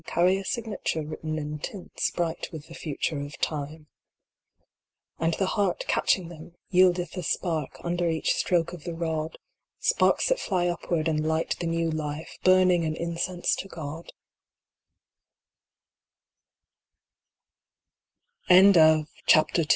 [0.07, 3.85] Carry a signature written in tints, Bright with the future of time.
[5.19, 9.37] And the heart, catching them, yieldeth a spark Under each stroke of the rod
[9.79, 12.37] Sparks that fly upward and light the New Life